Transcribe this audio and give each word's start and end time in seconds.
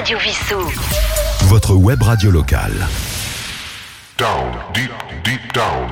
Radio 0.00 0.16
Vissou. 0.18 0.56
Votre 1.48 1.74
web 1.74 2.02
radio 2.02 2.30
locale. 2.30 2.72
Down, 4.16 4.50
deep, 4.72 4.90
deep 5.22 5.52
down. 5.52 5.90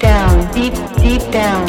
Down, 0.00 0.48
deep, 0.54 0.72
deep 1.02 1.20
down. 1.30 1.66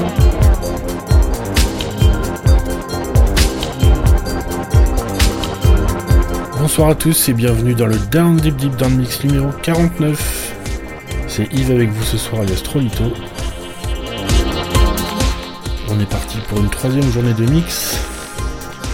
Bonsoir 6.57 6.91
à 6.91 6.95
tous 6.95 7.27
et 7.27 7.34
bienvenue 7.34 7.73
dans 7.73 7.88
le 7.88 7.98
Down 7.98 8.38
Deep 8.38 8.55
Deep 8.55 8.77
Down 8.77 8.95
Mix 8.95 9.25
numéro 9.25 9.50
49. 9.61 10.54
C'est 11.27 11.52
Yves 11.52 11.71
avec 11.71 11.89
vous 11.89 12.04
ce 12.04 12.18
soir 12.18 12.43
alias 12.43 12.61
Trolito. 12.64 13.11
Pour 16.42 16.60
une 16.60 16.70
troisième 16.70 17.10
journée 17.12 17.34
de 17.34 17.46
mix, 17.46 17.98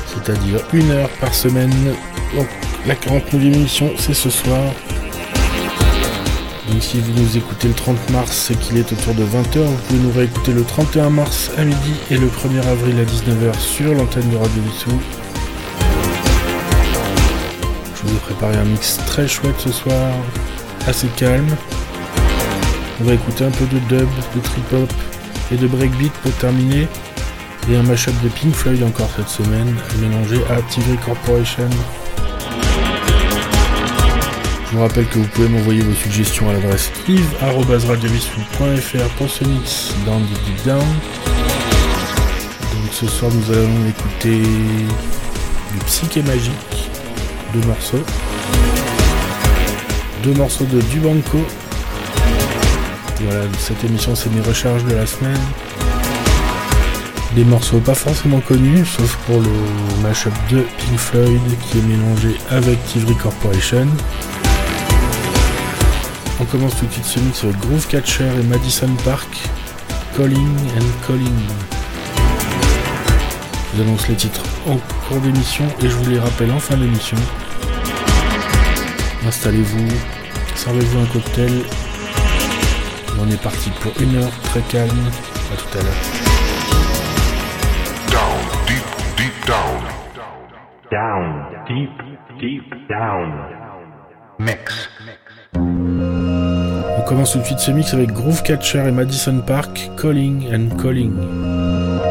c'est-à-dire 0.07 0.59
une 0.73 0.91
heure 0.91 1.09
par 1.21 1.33
semaine. 1.33 1.73
Donc 2.35 2.47
la 2.85 2.95
49e 2.95 3.53
émission 3.53 3.91
c'est 3.97 4.13
ce 4.13 4.29
soir. 4.29 4.61
Donc 6.69 6.83
si 6.83 6.99
vous 6.99 7.11
nous 7.19 7.37
écoutez 7.37 7.67
le 7.67 7.73
30 7.73 8.09
mars, 8.11 8.31
c'est 8.31 8.59
qu'il 8.59 8.77
est 8.77 8.91
autour 8.91 9.15
de 9.15 9.23
20h. 9.23 9.63
Vous 9.63 9.77
pouvez 9.87 9.99
nous 9.99 10.11
réécouter 10.11 10.51
le 10.53 10.63
31 10.63 11.09
mars 11.09 11.51
à 11.57 11.63
midi 11.63 11.93
et 12.11 12.17
le 12.17 12.27
1er 12.27 12.65
avril 12.67 12.95
à 12.99 13.05
19h 13.05 13.59
sur 13.59 13.93
l'antenne 13.93 14.29
de 14.29 14.37
Radio 14.37 14.61
Vissou. 14.63 15.01
Je 17.95 18.07
vous 18.07 18.15
ai 18.15 18.19
préparé 18.19 18.57
un 18.57 18.65
mix 18.65 18.97
très 19.07 19.27
chouette 19.27 19.59
ce 19.59 19.71
soir, 19.71 20.11
assez 20.87 21.07
calme. 21.17 21.55
On 23.01 23.05
va 23.05 23.13
écouter 23.13 23.45
un 23.45 23.51
peu 23.51 23.65
de 23.65 23.79
dub, 23.79 24.09
de 24.35 24.39
trip-hop 24.41 24.93
et 25.51 25.55
de 25.55 25.67
breakbeat 25.67 26.11
pour 26.21 26.31
terminer. 26.33 26.87
Et 27.71 27.75
un 27.75 27.83
mashup 27.83 28.19
de 28.23 28.29
Pink 28.29 28.55
Floyd 28.55 28.81
encore 28.81 29.11
cette 29.15 29.29
semaine, 29.29 29.75
mélangé 30.01 30.37
à 30.49 30.59
TV 30.73 30.97
Corporation. 31.05 31.69
Je 34.65 34.71
vous 34.75 34.81
rappelle 34.81 35.05
que 35.05 35.19
vous 35.19 35.27
pouvez 35.27 35.49
m'envoyer 35.49 35.81
vos 35.81 35.93
suggestions 35.93 36.49
à 36.49 36.53
l'adresse 36.53 36.91
yves.radiovissou.fr 37.07 39.09
pour 39.17 39.29
ce 39.29 39.43
mix 39.43 39.93
dans 40.07 40.19
Deep 40.19 40.65
Down. 40.65 40.79
Donc 40.79 42.91
ce 42.91 43.05
soir 43.05 43.31
nous 43.31 43.53
allons 43.53 43.85
écouter 43.87 44.39
du 44.39 45.77
psyché 45.85 46.23
magique, 46.23 46.89
deux 47.53 47.61
morceaux. 47.67 48.03
Deux 50.23 50.33
morceaux 50.33 50.65
de 50.65 50.81
Dubanco. 50.81 51.45
Voilà, 53.21 53.43
cette 53.59 53.83
émission 53.83 54.15
c'est 54.15 54.33
mes 54.33 54.41
recharges 54.41 54.85
de 54.85 54.95
la 54.95 55.05
semaine. 55.05 55.37
Des 57.39 57.45
morceaux 57.45 57.79
pas 57.79 57.95
forcément 57.95 58.41
connus, 58.41 58.85
sauf 58.85 59.15
pour 59.25 59.39
le 59.39 60.01
mashup 60.03 60.33
de 60.51 60.57
Pink 60.77 60.97
Floyd 60.97 61.41
qui 61.61 61.77
est 61.77 61.81
mélangé 61.83 62.35
avec 62.49 62.83
Tivry 62.87 63.15
Corporation. 63.15 63.87
On 66.41 66.43
commence 66.43 66.75
tout 66.75 66.85
de 66.85 66.91
suite 66.91 67.05
ce 67.05 67.19
mix 67.21 67.41
avec 67.45 67.57
Groove 67.59 67.87
Catcher 67.87 68.27
et 68.37 68.43
Madison 68.43 68.93
Park, 69.05 69.29
Calling 70.17 70.53
and 70.75 71.07
Calling. 71.07 71.39
Je 73.71 73.77
vous 73.77 73.83
annonce 73.83 74.05
les 74.09 74.15
titres 74.15 74.43
en 74.67 74.75
cours 75.07 75.21
d'émission 75.21 75.63
et 75.81 75.87
je 75.87 75.95
vous 75.95 76.09
les 76.09 76.19
rappelle 76.19 76.51
en 76.51 76.59
fin 76.59 76.75
d'émission. 76.75 77.15
Installez-vous, 79.25 79.87
servez-vous 80.55 80.99
un 80.99 81.05
cocktail. 81.05 81.53
On 83.17 83.31
est 83.31 83.41
parti 83.41 83.69
pour 83.79 83.93
une 84.01 84.17
heure 84.17 84.31
très 84.43 84.61
calme. 84.63 85.09
À 85.53 85.55
tout 85.55 85.77
à 85.77 85.81
l'heure. 85.81 86.18
Down. 89.45 89.83
Down, 90.91 91.65
deep, 91.67 91.91
deep 92.39 92.87
down. 92.89 93.31
Mix. 94.39 94.89
On 95.55 97.01
commence 97.07 97.33
tout 97.33 97.39
de 97.39 97.43
suite 97.43 97.59
ce 97.59 97.71
mix 97.71 97.93
avec 97.93 98.11
Groove 98.11 98.43
Catcher 98.43 98.87
et 98.87 98.91
Madison 98.91 99.41
Park, 99.45 99.89
Calling 99.97 100.47
and 100.53 100.75
Calling. 100.81 102.08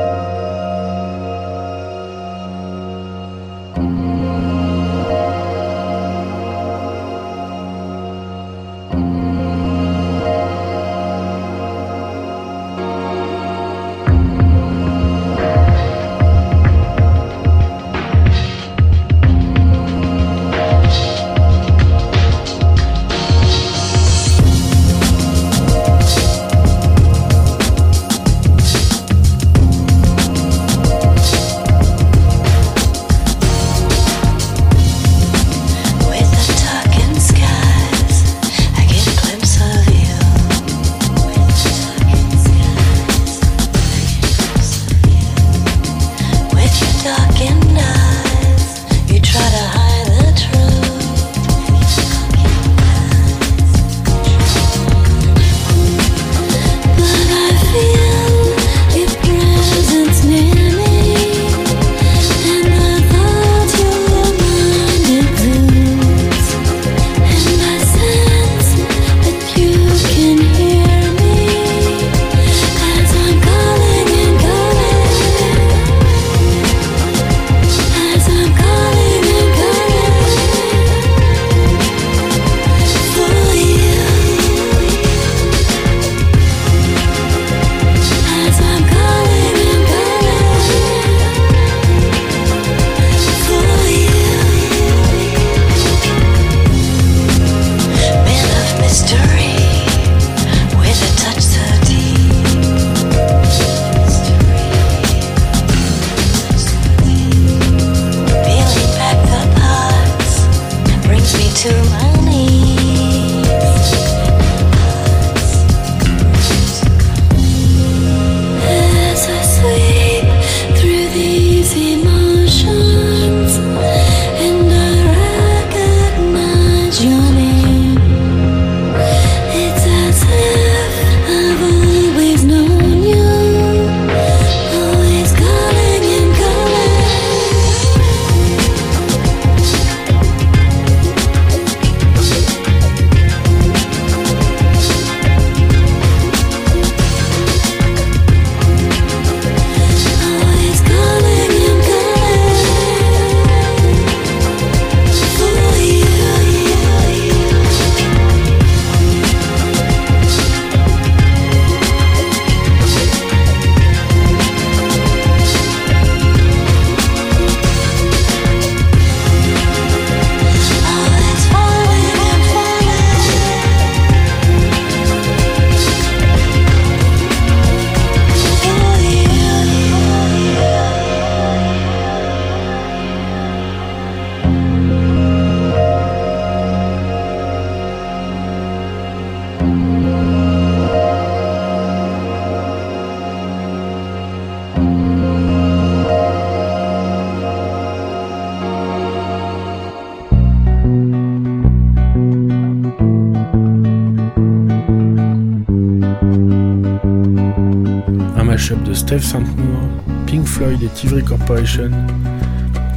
mashup 208.59 208.83
de 208.83 208.93
Steve 208.93 209.23
Saint-Mour, 209.23 209.89
Pink 210.27 210.45
Floyd 210.45 210.83
et 210.83 210.89
Tivry 210.89 211.23
Corporation, 211.23 211.93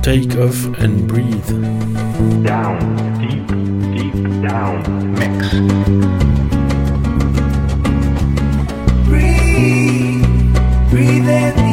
Take 0.01 0.35
Off 0.39 0.65
and 0.81 1.05
Breathe. 1.05 1.51
Down, 2.43 2.79
deep, 3.19 3.45
deep 3.93 4.41
down, 4.41 4.81
mix. 5.13 5.51
Breathe, 9.05 10.25
breathe 10.89 11.29
in. 11.29 11.70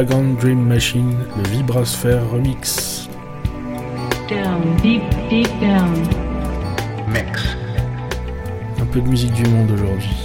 Pagan 0.00 0.32
Dream 0.40 0.66
Machine, 0.66 1.14
le 1.36 1.46
Vibrasphere 1.50 2.22
Remix. 2.32 3.06
Down, 4.30 4.74
deep, 4.82 5.02
deep 5.28 5.46
down. 5.60 5.92
Mix. 7.06 7.54
Un 8.80 8.86
peu 8.86 9.02
de 9.02 9.08
musique 9.08 9.34
du 9.34 9.44
monde 9.50 9.70
aujourd'hui. 9.72 10.19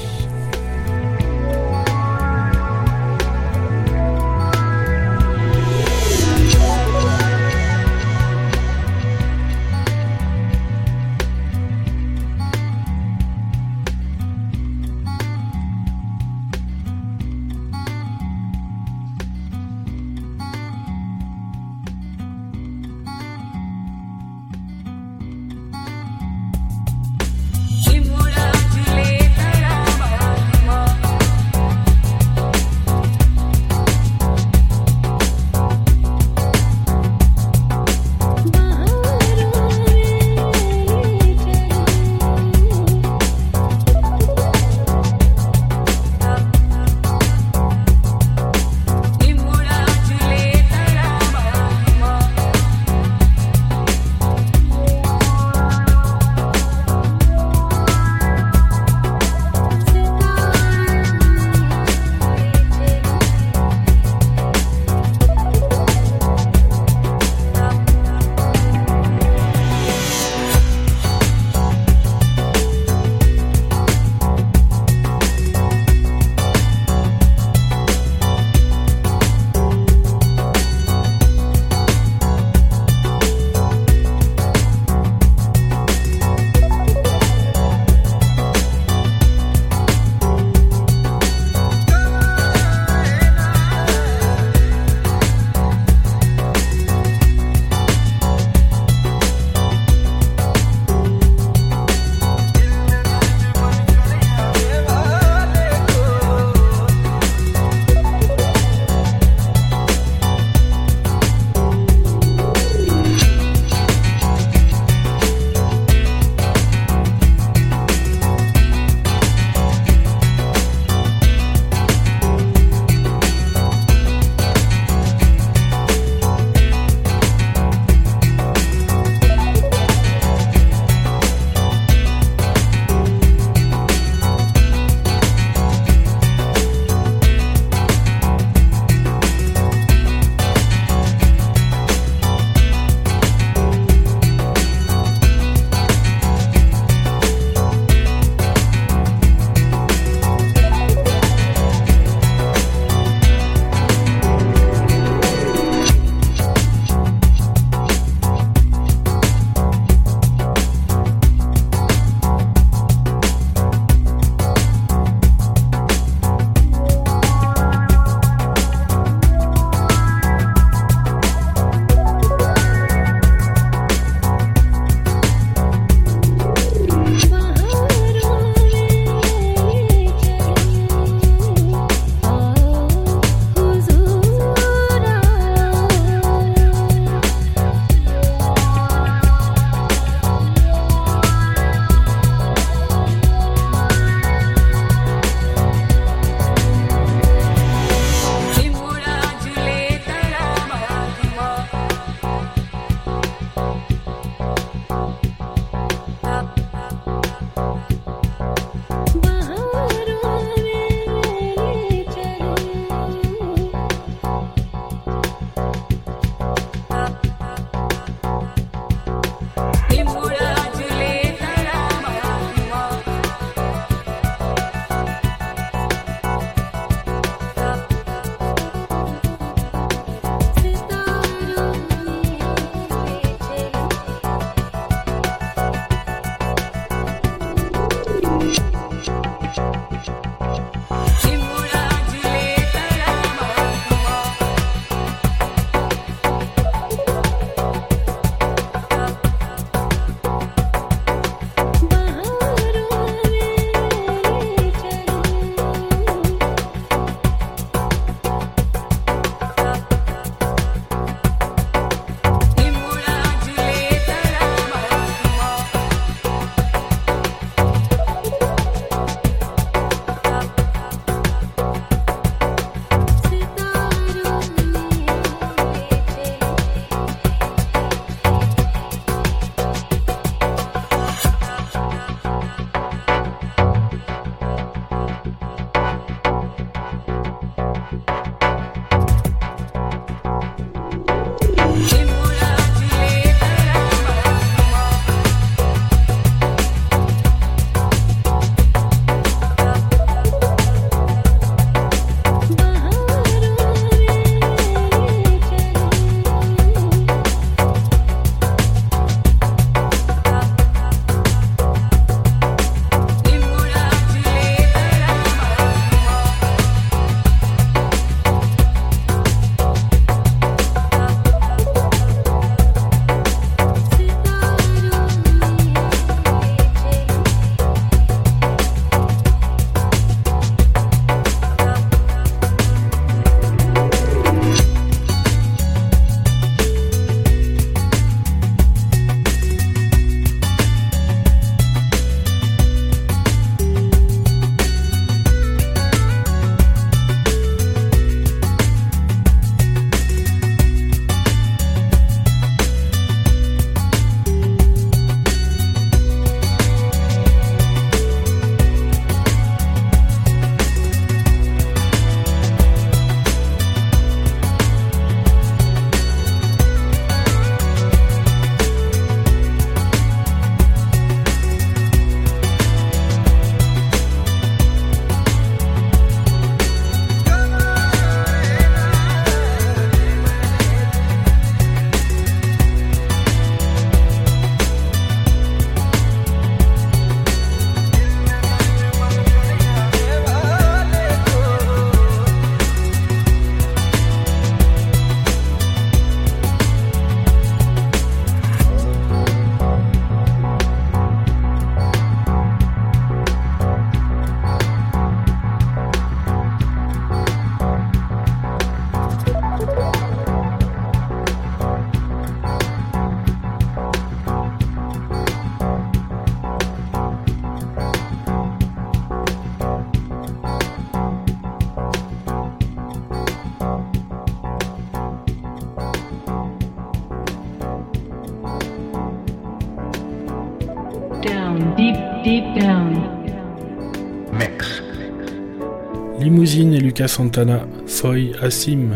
Santana, 437.07 437.67
Foy 437.88 438.35
Assim. 438.41 438.91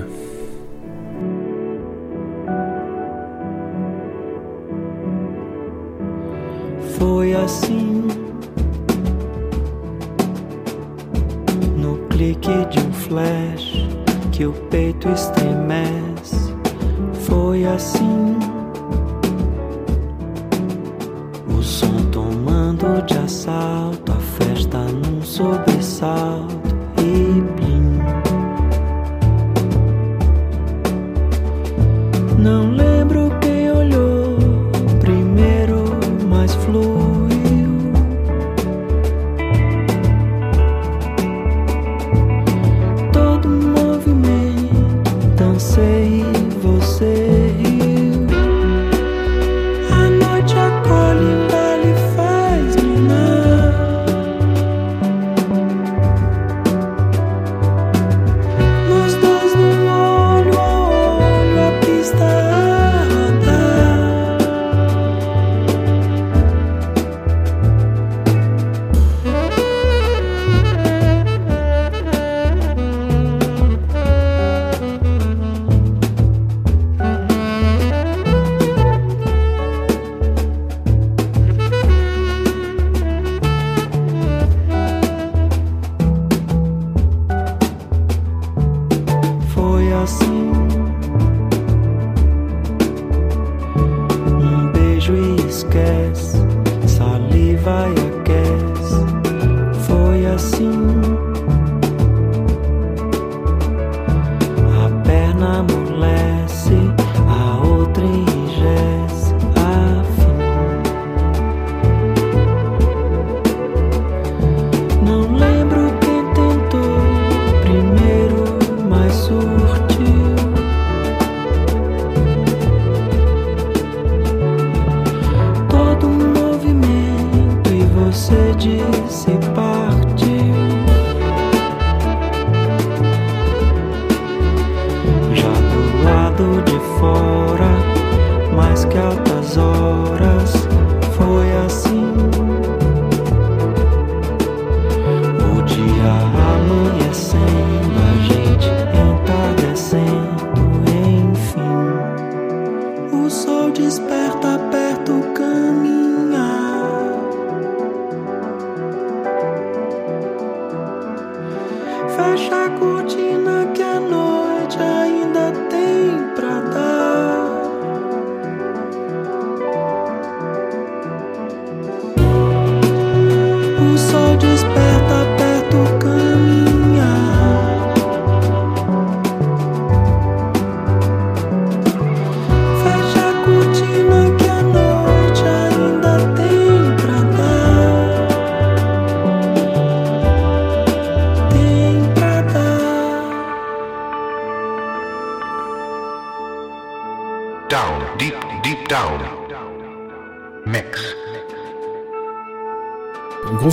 lonely. 32.50 32.89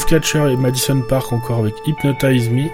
Catcher 0.06 0.52
et 0.52 0.56
Madison 0.56 1.00
Park 1.00 1.32
encore 1.32 1.58
avec 1.58 1.74
Hypnotize 1.84 2.48
Me. 2.48 2.68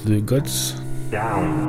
Of 0.00 0.06
the 0.06 0.20
Gods. 0.20 0.72
Down, 1.10 1.67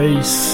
is 0.00 0.47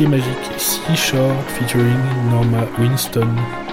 Psyché 0.00 0.08
Magique, 0.08 0.58
Seashore 0.58 1.42
featuring 1.58 2.30
Norma 2.30 2.66
Winston. 2.78 3.69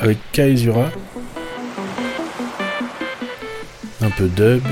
Avec 0.00 0.18
Kaezura. 0.32 0.90
Un 4.00 4.10
peu 4.10 4.26
dub. 4.26 4.62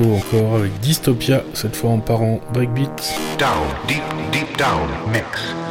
Encore 0.00 0.56
avec 0.56 0.78
Dystopia, 0.80 1.42
cette 1.54 1.76
fois 1.76 1.90
en 1.90 1.98
parent 1.98 2.40
breakbeat. 2.52 3.14
Down, 3.38 3.66
deep, 3.86 4.02
deep 4.32 4.56
down 4.56 4.88
mix. 5.12 5.61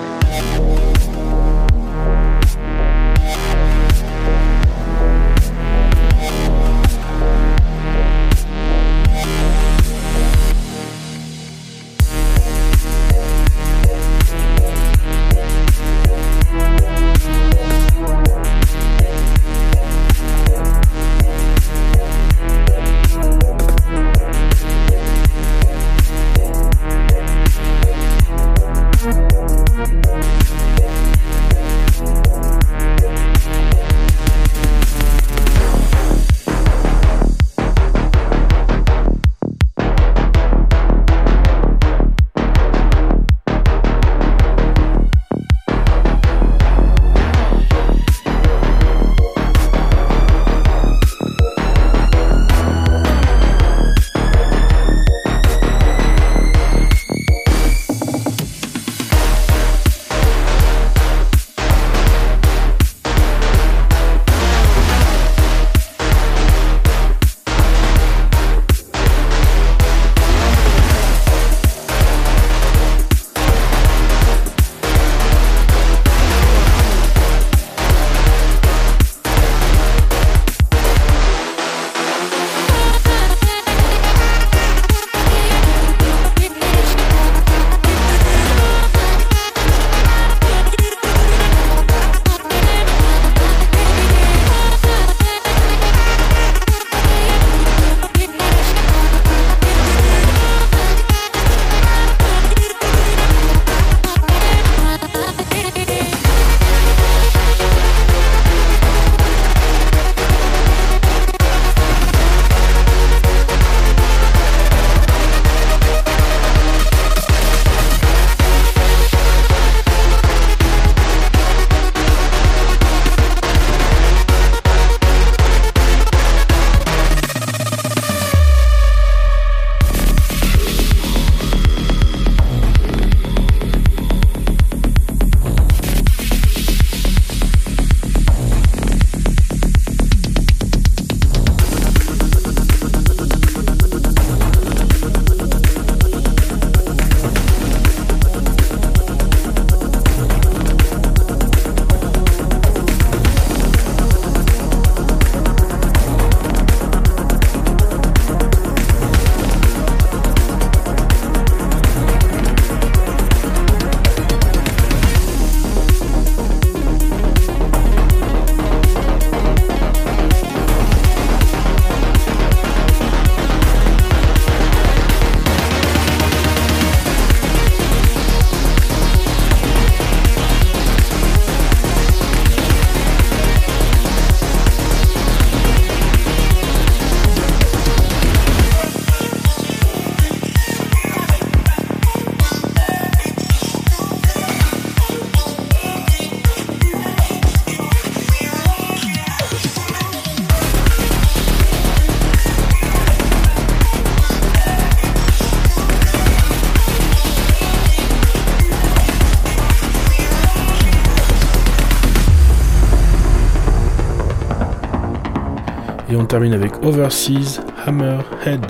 Termine 216.31 216.53
avec 216.53 216.81
Overseas 216.85 217.59
Hammerhead. 217.85 218.65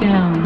Down. 0.00 0.45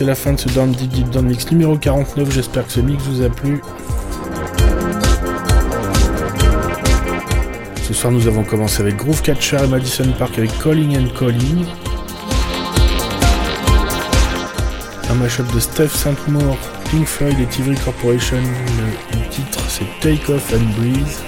C'est 0.00 0.06
la 0.06 0.14
fin 0.14 0.32
de 0.32 0.40
ce 0.40 0.48
Down 0.48 0.72
Deep 0.72 0.88
Deep 0.88 1.10
Down 1.10 1.26
Mix 1.26 1.50
numéro 1.50 1.76
49. 1.76 2.30
J'espère 2.32 2.66
que 2.66 2.72
ce 2.72 2.80
mix 2.80 3.02
vous 3.02 3.20
a 3.22 3.28
plu. 3.28 3.60
Ce 7.86 7.92
soir, 7.92 8.10
nous 8.10 8.26
avons 8.26 8.42
commencé 8.42 8.80
avec 8.80 8.96
Groove 8.96 9.20
Catcher 9.20 9.58
et 9.62 9.66
Madison 9.66 10.10
Park 10.18 10.38
avec 10.38 10.58
Calling 10.62 10.96
and 10.96 11.08
Calling. 11.18 11.66
Un 15.10 15.14
mashup 15.16 15.52
de 15.52 15.60
Steph 15.60 15.88
Saintmore, 15.88 16.56
Pink 16.90 17.06
Floyd 17.06 17.38
et 17.38 17.44
Tivry 17.44 17.74
Corporation. 17.74 18.38
Le, 18.38 19.28
titre, 19.28 19.60
c'est 19.68 19.84
Take 20.00 20.32
Off 20.32 20.54
and 20.54 20.80
Breathe. 20.80 21.18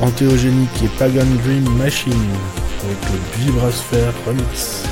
Antéogénique 0.00 0.84
et 0.84 0.88
Pagan 1.00 1.26
Dream 1.42 1.68
Machine 1.76 2.12
avec 2.84 2.98
le 3.10 3.44
Vibrasphere 3.44 4.12
Remix. 4.24 4.85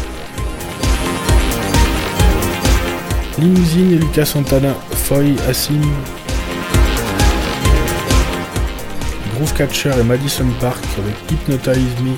Limousine 3.39 3.99
Lucas 3.99 4.27
Santana, 4.27 4.75
Foy 4.93 5.35
Assim. 5.49 5.81
Groove 9.35 9.53
Catcher 9.55 9.91
et 9.99 10.05
Madison 10.05 10.47
Park 10.61 10.79
avec 10.99 11.17
Hypnotize 11.31 12.01
Me. 12.03 12.17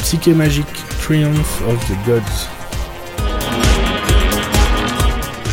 Psyché 0.00 0.34
Magique, 0.34 0.66
Triumph 1.00 1.62
of 1.66 1.78
the 1.88 2.06
Gods. 2.06 2.48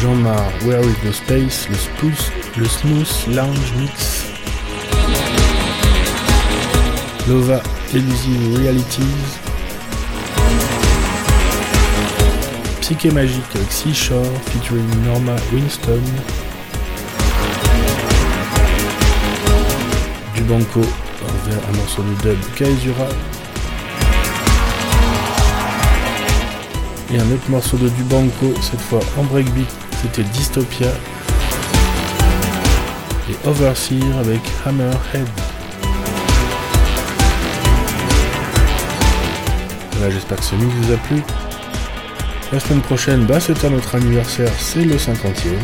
Jean-Marc, 0.01 0.51
Where 0.65 0.81
is 0.81 0.95
the 1.05 1.13
Space, 1.13 1.69
le, 1.69 1.77
le 2.61 2.67
Smooth 2.67 3.35
Lounge 3.35 3.73
Mix. 3.79 4.25
Lova, 7.25 7.61
Elusive 7.93 8.57
Realities. 8.59 9.42
Psyché 12.83 13.11
Magique 13.11 13.55
avec 13.55 13.71
Seashore 13.71 14.25
featuring 14.47 14.85
Norma 15.05 15.37
Winston. 15.53 16.01
Du 20.35 20.41
Banco, 20.41 20.81
un 20.81 21.77
morceau 21.77 22.03
de 22.03 22.13
dub 22.21 22.37
Kaizura. 22.57 23.07
Et 27.13 27.19
un 27.19 27.31
autre 27.31 27.47
morceau 27.47 27.77
de 27.77 27.87
Du 27.87 28.03
Banco, 28.03 28.53
cette 28.59 28.81
fois 28.81 28.99
en 29.17 29.23
breakbeat, 29.23 29.73
c'était 30.01 30.23
Dystopia. 30.23 30.89
Et 33.29 33.47
Overseer 33.47 34.17
avec 34.19 34.41
Hammerhead. 34.65 35.29
Voilà, 39.93 40.13
j'espère 40.13 40.37
que 40.37 40.43
ce 40.43 40.55
mix 40.55 40.73
vous 40.81 40.91
a 40.91 40.97
plu. 40.97 41.23
La 42.53 42.59
semaine 42.59 42.81
prochaine, 42.81 43.25
bah, 43.25 43.39
c'est 43.39 43.65
à 43.65 43.69
notre 43.71 43.95
anniversaire, 43.95 44.51
c'est 44.59 44.85
le 44.85 44.95
50e. 44.95 45.57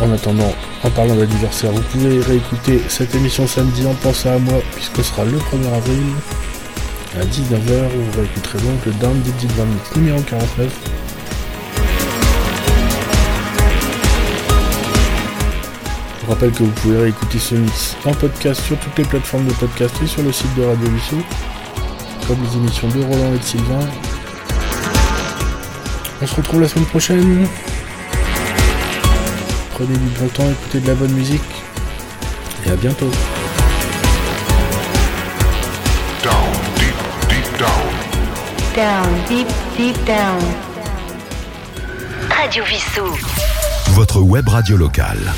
En 0.00 0.10
attendant, 0.10 0.54
en 0.82 0.88
parlant 0.88 1.14
d'anniversaire, 1.14 1.72
vous 1.72 1.82
pouvez 1.82 2.20
réécouter 2.20 2.80
cette 2.88 3.14
émission 3.14 3.46
samedi 3.46 3.86
en 3.86 3.92
pensant 3.92 4.30
à 4.30 4.38
moi, 4.38 4.62
puisque 4.74 4.96
ce 4.96 5.02
sera 5.02 5.26
le 5.26 5.36
1er 5.36 5.74
avril 5.74 6.06
à 7.20 7.24
19h, 7.26 7.86
où 7.94 8.00
vous 8.00 8.18
réécouterez 8.18 8.58
donc 8.60 8.86
le 8.86 8.92
Down 8.92 9.20
Deep 9.20 9.36
Deep 9.36 9.56
Down 9.56 9.68
Mix 9.68 9.96
numéro 9.96 10.22
49. 10.22 10.72
Je 16.18 16.24
vous 16.24 16.32
rappelle 16.32 16.52
que 16.52 16.62
vous 16.62 16.70
pouvez 16.80 16.96
réécouter 16.96 17.38
ce 17.38 17.56
mix 17.56 17.94
en 18.06 18.14
podcast 18.14 18.62
sur 18.62 18.78
toutes 18.78 18.96
les 18.96 19.04
plateformes 19.04 19.44
de 19.44 19.52
podcast 19.52 19.94
et 20.02 20.06
sur 20.06 20.22
le 20.22 20.32
site 20.32 20.54
de 20.54 20.62
Radio 20.62 20.88
Vissou, 20.88 21.22
comme 22.26 22.38
les 22.42 22.56
émissions 22.56 22.88
de 22.88 23.02
Roland 23.02 23.34
et 23.34 23.38
de 23.38 23.44
Sylvain. 23.44 23.86
On 26.20 26.26
se 26.26 26.34
retrouve 26.34 26.60
la 26.60 26.68
semaine 26.68 26.86
prochaine. 26.86 27.46
Prenez 29.74 29.96
du 29.96 30.08
bon 30.18 30.28
temps, 30.28 30.48
écoutez 30.50 30.80
de 30.80 30.86
la 30.86 30.94
bonne 30.94 31.12
musique. 31.12 31.42
Et 32.66 32.70
à 32.70 32.76
bientôt. 32.76 33.10
Down, 36.22 36.34
deep, 36.76 36.94
deep 37.28 37.58
down. 37.58 37.92
Down, 38.76 39.08
deep, 39.28 39.48
deep 39.76 40.04
down. 40.04 40.40
Radio 42.30 42.64
Vissou. 42.64 43.18
Votre 43.94 44.20
web 44.20 44.48
radio 44.48 44.76
locale. 44.76 45.32